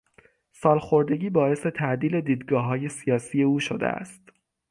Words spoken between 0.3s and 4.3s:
سالخوردگی باعث تعدیل دیدگاههای سیاسی او شده است.